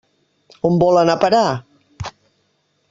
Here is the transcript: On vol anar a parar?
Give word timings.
On 0.69 0.79
vol 0.85 0.97
anar 1.01 1.15
a 1.19 1.23
parar? 1.25 2.13